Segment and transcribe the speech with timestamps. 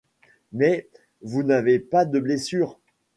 [0.51, 0.87] Mais
[1.21, 2.79] vous n'avez pas de blessure?